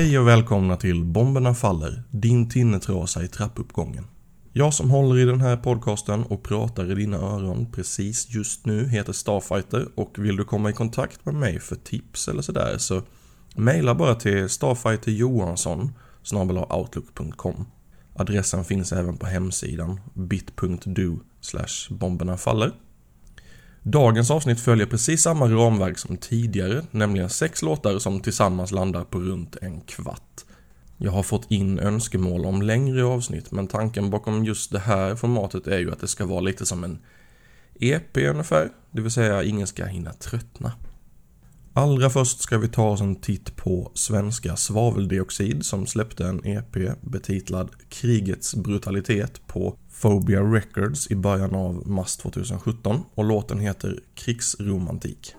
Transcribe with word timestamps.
Hej 0.00 0.18
och 0.18 0.28
välkomna 0.28 0.76
till 0.76 1.04
Bomberna 1.04 1.54
Faller, 1.54 2.02
din 2.10 2.48
tinnetrasa 2.48 3.22
i 3.22 3.28
trappuppgången. 3.28 4.06
Jag 4.52 4.74
som 4.74 4.90
håller 4.90 5.18
i 5.18 5.24
den 5.24 5.40
här 5.40 5.56
podcasten 5.56 6.22
och 6.22 6.42
pratar 6.42 6.92
i 6.92 6.94
dina 6.94 7.16
öron 7.16 7.72
precis 7.72 8.34
just 8.34 8.66
nu 8.66 8.88
heter 8.88 9.12
Starfighter 9.12 9.88
och 9.94 10.18
vill 10.18 10.36
du 10.36 10.44
komma 10.44 10.70
i 10.70 10.72
kontakt 10.72 11.26
med 11.26 11.34
mig 11.34 11.60
för 11.60 11.76
tips 11.76 12.28
eller 12.28 12.42
sådär 12.42 12.78
så 12.78 13.02
mejla 13.54 13.94
bara 13.94 14.14
till 14.14 14.48
starfighterjohansson 14.48 15.92
outlook.com. 16.70 17.66
Adressen 18.14 18.64
finns 18.64 18.92
även 18.92 19.16
på 19.16 19.26
hemsidan 19.26 20.00
bit.do 20.14 21.20
bomberna 21.90 22.36
faller. 22.36 22.72
Dagens 23.82 24.30
avsnitt 24.30 24.60
följer 24.60 24.86
precis 24.86 25.22
samma 25.22 25.46
ramverk 25.48 25.98
som 25.98 26.16
tidigare, 26.16 26.82
nämligen 26.90 27.30
sex 27.30 27.62
låtar 27.62 27.98
som 27.98 28.20
tillsammans 28.20 28.72
landar 28.72 29.04
på 29.04 29.18
runt 29.18 29.56
en 29.62 29.80
kvart. 29.80 30.40
Jag 30.96 31.12
har 31.12 31.22
fått 31.22 31.50
in 31.50 31.78
önskemål 31.78 32.46
om 32.46 32.62
längre 32.62 33.04
avsnitt, 33.04 33.50
men 33.50 33.66
tanken 33.66 34.10
bakom 34.10 34.44
just 34.44 34.72
det 34.72 34.78
här 34.78 35.16
formatet 35.16 35.66
är 35.66 35.78
ju 35.78 35.92
att 35.92 36.00
det 36.00 36.08
ska 36.08 36.26
vara 36.26 36.40
lite 36.40 36.66
som 36.66 36.84
en 36.84 36.98
EP 37.80 38.16
ungefär, 38.16 38.70
det 38.90 39.00
vill 39.00 39.10
säga 39.10 39.42
ingen 39.42 39.66
ska 39.66 39.84
hinna 39.84 40.12
tröttna. 40.12 40.72
Allra 41.72 42.10
först 42.10 42.40
ska 42.40 42.58
vi 42.58 42.68
ta 42.68 42.88
oss 42.88 43.00
en 43.00 43.16
titt 43.16 43.56
på 43.56 43.90
svenska 43.94 44.56
Svaveldioxid 44.56 45.66
som 45.66 45.86
släppte 45.86 46.26
en 46.26 46.46
EP 46.46 47.00
betitlad 47.00 47.70
Krigets 47.88 48.54
brutalitet 48.54 49.46
på 49.46 49.76
Phobia 50.02 50.40
Records 50.40 51.10
i 51.10 51.16
början 51.16 51.54
av 51.54 51.88
mars 51.88 52.16
2017 52.16 53.00
och 53.14 53.24
låten 53.24 53.58
heter 53.58 54.00
Krigsromantik. 54.14 55.34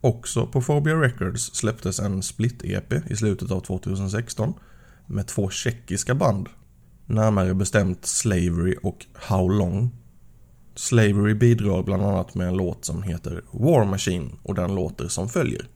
Också 0.00 0.46
på 0.46 0.60
Phobia 0.60 0.94
Records 0.94 1.54
släpptes 1.54 2.00
en 2.00 2.22
split-EP 2.22 3.10
i 3.10 3.16
slutet 3.16 3.50
av 3.50 3.60
2016 3.60 4.54
med 5.06 5.26
två 5.26 5.50
tjeckiska 5.50 6.14
band. 6.14 6.48
Närmare 7.06 7.54
bestämt 7.54 8.06
Slavery 8.06 8.76
och 8.82 9.06
How 9.14 9.48
Long. 9.48 9.90
Slavery 10.74 11.34
bidrar 11.34 11.82
bland 11.82 12.02
annat 12.02 12.34
med 12.34 12.48
en 12.48 12.56
låt 12.56 12.84
som 12.84 13.02
heter 13.02 13.42
War 13.50 13.84
Machine 13.84 14.30
och 14.42 14.54
den 14.54 14.74
låter 14.74 15.08
som 15.08 15.28
följer. 15.28 15.66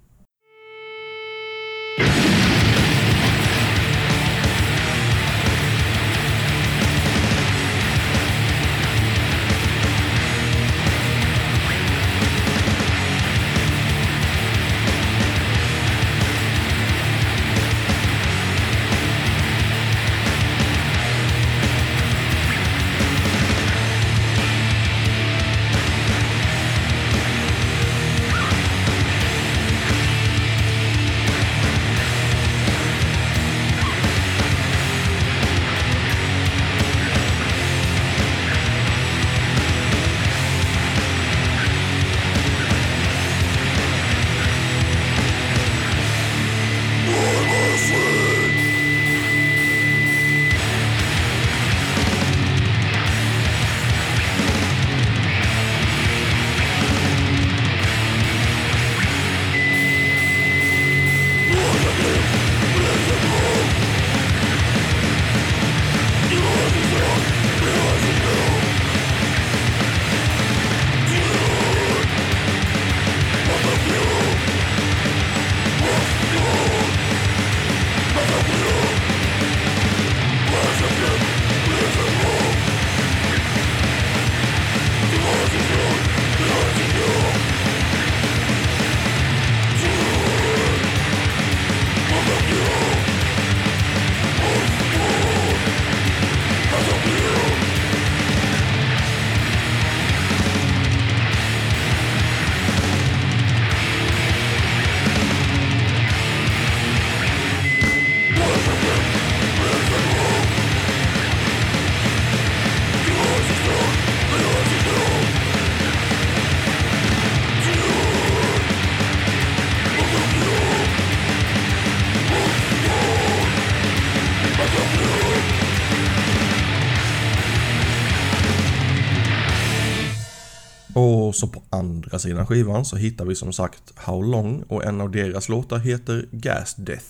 Och 130.95 131.35
så 131.35 131.47
på 131.47 131.63
andra 131.71 132.19
sidan 132.19 132.47
skivan 132.47 132.85
så 132.85 132.97
hittar 132.97 133.25
vi 133.25 133.35
som 133.35 133.53
sagt 133.53 133.93
How 133.95 134.23
Long 134.23 134.63
och 134.69 134.85
en 134.85 135.01
av 135.01 135.11
deras 135.11 135.49
låtar 135.49 135.79
heter 135.79 136.27
Gas 136.31 136.75
Death. 136.75 137.05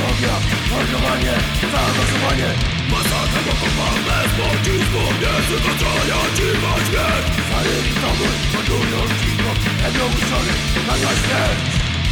Now 0.00 0.07
Patologia, 0.18 0.38
mordowanie, 0.70 1.34
zaawansowanie 1.72 2.50
Masakra 2.90 3.40
wokół 3.46 3.70
złodzizmu 4.36 5.04
Nie 5.20 5.34
zwyczaja 5.46 6.18
dziwa 6.36 6.74
śmierć 6.86 7.32
Stary 7.46 7.76
dobór, 8.02 8.34
podłują 8.52 9.00
cicho 9.20 9.50
Jedno 9.84 10.04
uszczony, 10.06 10.52
na 10.86 10.94
na 11.04 11.12
śmierć 11.20 11.60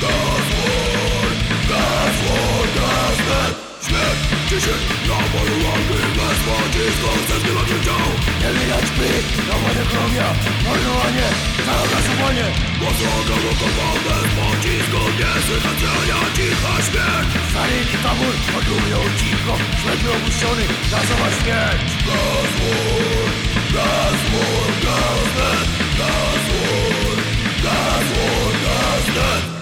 Gazłor, 0.02 1.30
gazłor, 1.70 2.66
gazłor 2.76 3.50
Śmierć 3.86 4.20
dzisiaj 4.48 4.80
na 5.08 5.18
moją 5.32 5.56
łapy 5.66 5.98
Bez 6.16 6.36
złodzizmu 6.44 7.10
chcę 7.22 7.34
zgrywać 7.40 7.68
się 7.68 7.98
Nie 8.40 8.50
widać 8.56 8.86
plik, 8.96 9.26
na 9.48 9.54
moje 9.62 9.84
kromia 9.90 10.28
Mordowanie, 10.64 11.26
zaawansowanie 11.66 12.46
Posłonego 12.86 13.50
kowalne 13.60 14.16
Mąci 14.36 14.74
zgodnie 14.86 15.30
z 15.46 15.48
nacenia 15.64 16.20
cicha 16.36 16.74
śmierć 16.86 17.30
Stary 17.50 17.78
niepamur 17.90 18.34
odrumią 18.58 19.00
cicho 19.18 19.54
Śmierć 19.80 20.02
opuszczony, 20.16 20.64
gazowa 20.90 21.28
śmierć 21.38 21.88
Gaz 22.06 22.52
mur, 22.60 23.28
gaz 23.74 24.20
mur, 24.32 24.68
gaz 24.84 25.26
net 25.36 25.68
Gaz 25.98 26.42
mur, 26.52 27.16
gaz 27.64 28.06
mur, 28.16 28.52
gaz 28.64 29.06
net 29.16 29.55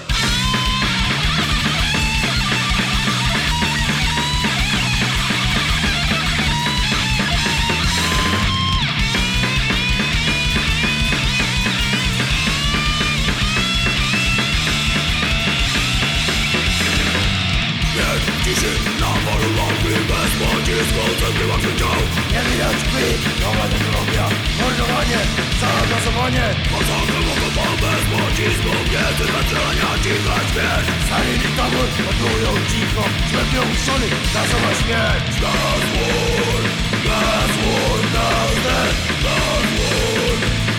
shit 18.64 18.80
Not 19.00 19.16
for 19.24 19.36
a 19.36 19.50
long 19.58 19.76
reverse 19.84 20.34
But 20.40 20.58
just 20.64 20.90
go 20.96 21.04
to 21.20 21.28
the 21.36 21.44
rock 21.50 21.64
and 21.68 21.76
go 21.80 21.92
Nie 22.32 22.42
widać 22.48 22.78
krwi, 22.88 23.08
dobra 23.42 23.64
technologia 23.72 24.24
Mordowanie, 24.60 25.20
zaangażowanie 25.60 26.44
Masakra 26.72 27.20
mogą 27.28 27.48
bombę 27.56 27.90
z 28.02 28.06
mocizmu 28.14 28.74
Nie 28.92 29.04
tylko 29.18 29.38
strzelania, 29.44 29.88
cicha 30.04 30.36
śmierć 30.50 30.86
Stary 31.06 31.32
dyktator, 31.42 31.88
podróżują 32.06 32.50
cicho 32.70 33.02
Ślepnie 33.30 33.60
uszczony, 33.70 34.08
nazywa 34.36 34.70
śmierć 34.80 35.24
That's 35.42 35.86
war, 35.94 36.62
that's 37.06 37.54
war, 37.62 37.96
that's 38.14 38.56
death 38.66 38.96
That's 39.24 39.70
war, 39.78 40.34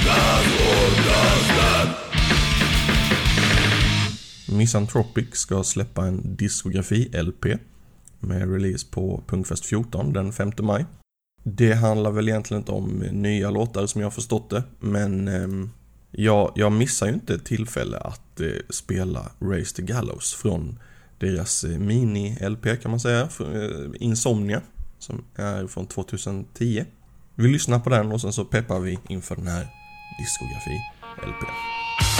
that's 0.08 0.50
war, 0.58 0.90
that's 1.08 1.48
death 1.58 1.92
Misanthropic 4.50 5.38
ska 5.38 5.64
släppa 5.64 6.08
en 6.08 6.22
diskografi-LP 6.24 7.75
med 8.20 8.52
release 8.52 8.88
på 8.92 9.24
Punkfest 9.28 9.66
14 9.66 10.14
den 10.14 10.34
5 10.34 10.52
maj. 10.60 10.86
Det 11.44 11.74
handlar 11.74 12.12
väl 12.12 12.30
egentligen 12.30 12.62
inte 12.62 12.72
om 12.72 12.90
nya 13.12 13.50
låtar 13.50 13.86
som 13.86 14.02
jag 14.02 14.14
förstått 14.14 14.50
det, 14.50 14.64
men 14.80 15.28
eh, 15.28 15.70
jag, 16.12 16.52
jag, 16.56 16.72
missar 16.72 17.08
ju 17.08 17.14
inte 17.14 17.34
ett 17.34 17.46
tillfälle 17.46 17.98
att 17.98 18.42
eh, 18.42 18.48
spela 18.70 19.32
Race 19.42 19.76
to 19.76 19.82
Gallows 19.82 20.34
från 20.34 20.80
deras 21.20 21.64
eh, 21.64 21.70
mini-LP 21.70 22.76
kan 22.76 22.92
man 22.92 23.00
säga, 23.00 23.28
för, 23.28 23.64
eh, 23.64 23.92
Insomnia, 24.00 24.62
som 25.00 25.24
är 25.36 25.68
från 25.68 25.88
2010. 25.88 26.86
Vi 27.36 27.48
lyssnar 27.48 27.80
på 27.80 27.90
den 27.90 28.12
och 28.12 28.22
sen 28.22 28.34
så 28.34 28.46
peppar 28.46 28.80
vi 28.80 29.00
inför 29.08 29.36
den 29.36 29.48
här 29.48 29.68
diskografi-LPn. 30.20 32.15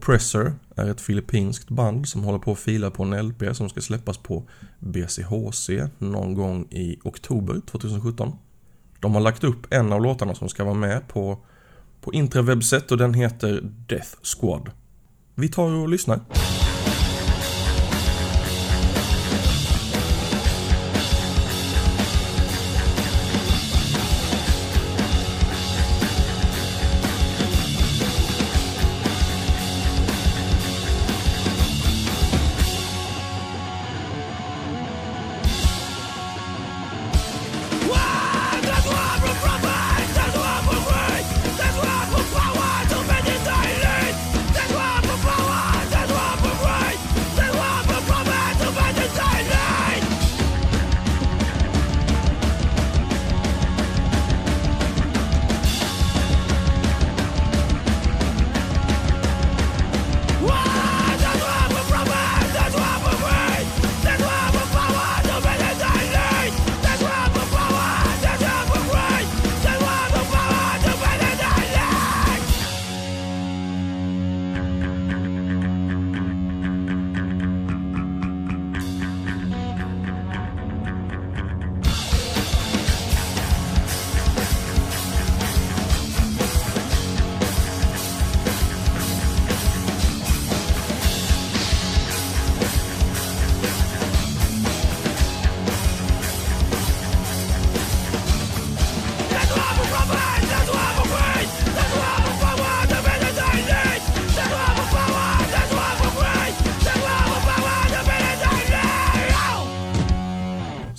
Oppressor 0.00 0.54
är 0.76 0.90
ett 0.90 1.00
filippinskt 1.00 1.68
band 1.68 2.08
som 2.08 2.24
håller 2.24 2.38
på 2.38 2.52
att 2.52 2.58
fila 2.58 2.90
på 2.90 3.02
en 3.02 3.26
LP 3.26 3.56
som 3.56 3.68
ska 3.68 3.80
släppas 3.80 4.18
på 4.18 4.44
BCHC 4.78 5.70
någon 5.98 6.34
gång 6.34 6.66
i 6.70 6.98
oktober 7.04 7.60
2017. 7.66 8.32
De 9.00 9.14
har 9.14 9.20
lagt 9.20 9.44
upp 9.44 9.66
en 9.70 9.92
av 9.92 10.02
låtarna 10.02 10.34
som 10.34 10.48
ska 10.48 10.64
vara 10.64 10.74
med 10.74 11.08
på, 11.08 11.38
på 12.00 12.12
intrawebbset 12.12 12.92
och 12.92 12.98
den 12.98 13.14
heter 13.14 13.60
Death 13.62 14.16
Squad. 14.22 14.70
Vi 15.34 15.48
tar 15.48 15.72
och 15.72 15.88
lyssnar. 15.88 16.20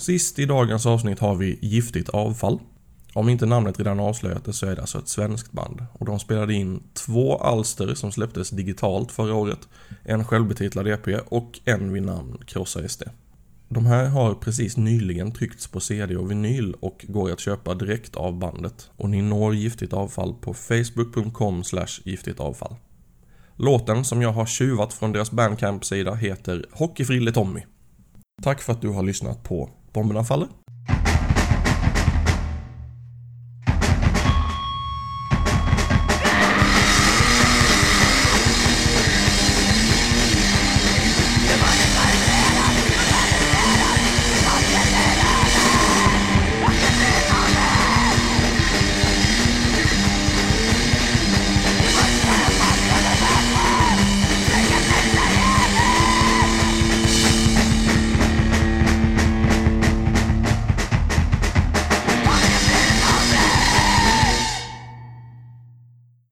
Sist 0.02 0.38
i 0.38 0.44
dagens 0.44 0.86
avsnitt 0.86 1.18
har 1.18 1.34
vi 1.34 1.58
Giftigt 1.62 2.08
avfall. 2.08 2.58
Om 3.14 3.28
inte 3.28 3.46
namnet 3.46 3.78
redan 3.78 4.00
avslöjat 4.00 4.44
det 4.44 4.52
så 4.52 4.66
är 4.66 4.74
det 4.74 4.80
alltså 4.80 4.98
ett 4.98 5.08
svenskt 5.08 5.52
band. 5.52 5.84
Och 5.92 6.06
de 6.06 6.18
spelade 6.18 6.54
in 6.54 6.82
två 6.92 7.36
alster 7.36 7.94
som 7.94 8.12
släpptes 8.12 8.50
digitalt 8.50 9.12
förra 9.12 9.34
året. 9.34 9.68
En 10.04 10.24
självbetitlad 10.24 10.88
EP 10.88 11.06
och 11.28 11.60
en 11.64 11.92
vid 11.92 12.02
namn 12.02 12.38
Krossa 12.46 12.88
SD. 12.88 13.02
De 13.68 13.86
här 13.86 14.08
har 14.08 14.34
precis 14.34 14.76
nyligen 14.76 15.32
tryckts 15.32 15.66
på 15.66 15.80
CD 15.80 16.16
och 16.16 16.30
vinyl 16.30 16.74
och 16.80 17.04
går 17.08 17.32
att 17.32 17.40
köpa 17.40 17.74
direkt 17.74 18.16
av 18.16 18.38
bandet. 18.38 18.90
Och 18.96 19.10
ni 19.10 19.22
når 19.22 19.54
Giftigt 19.54 19.92
Avfall 19.92 20.34
på 20.34 20.54
facebook.com 20.54 21.62
giftigt 22.04 22.40
avfall. 22.40 22.76
Låten 23.56 24.04
som 24.04 24.22
jag 24.22 24.32
har 24.32 24.46
tjuvat 24.46 24.92
från 24.92 25.12
deras 25.12 25.30
bandcamp-sida 25.30 26.14
heter 26.14 26.66
Hockeyfrille 26.72 27.32
Tommy. 27.32 27.60
Tack 28.42 28.62
för 28.62 28.72
att 28.72 28.82
du 28.82 28.88
har 28.88 29.02
lyssnat 29.02 29.42
på 29.42 29.70
Bomberna 29.92 30.22
faller. 30.22 30.48